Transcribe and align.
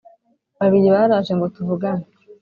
babiri 0.59 0.87
baraje 0.95 1.31
ngo 1.35 1.45
tuvugane 1.55 2.05